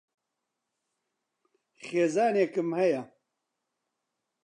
خێزانێکم 1.85 2.69
ھەیە. 2.77 2.77